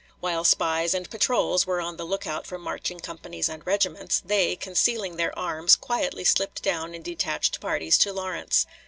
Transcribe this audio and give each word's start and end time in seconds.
While 0.19 0.43
spies 0.45 0.95
and 0.95 1.07
patrols 1.11 1.67
were 1.67 1.79
on 1.79 1.97
the 1.97 2.07
lookout 2.07 2.47
for 2.47 2.57
marching 2.57 2.99
companies 2.99 3.47
and 3.47 3.63
regiments, 3.67 4.19
they, 4.25 4.55
concealing 4.55 5.17
their 5.17 5.37
arms, 5.37 5.75
quietly 5.75 6.23
slipped 6.23 6.63
down 6.63 6.95
in 6.95 7.03
detached 7.03 7.59
parties 7.61 7.99
to 7.99 8.11
Lawrence. 8.11 8.65